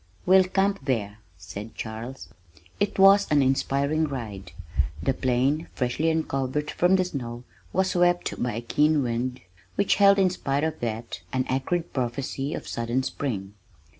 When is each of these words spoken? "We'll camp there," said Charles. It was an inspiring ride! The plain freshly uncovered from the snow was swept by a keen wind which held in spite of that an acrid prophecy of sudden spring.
"We'll 0.25 0.45
camp 0.45 0.83
there," 0.85 1.19
said 1.37 1.75
Charles. 1.75 2.29
It 2.79 2.97
was 2.97 3.27
an 3.29 3.43
inspiring 3.43 4.05
ride! 4.07 4.51
The 5.03 5.13
plain 5.13 5.67
freshly 5.75 6.09
uncovered 6.09 6.71
from 6.71 6.95
the 6.95 7.05
snow 7.05 7.43
was 7.71 7.91
swept 7.91 8.41
by 8.41 8.53
a 8.55 8.61
keen 8.61 9.03
wind 9.03 9.41
which 9.75 9.97
held 9.97 10.17
in 10.17 10.31
spite 10.31 10.63
of 10.63 10.79
that 10.79 11.21
an 11.31 11.45
acrid 11.49 11.93
prophecy 11.93 12.55
of 12.55 12.67
sudden 12.67 13.03
spring. 13.03 13.53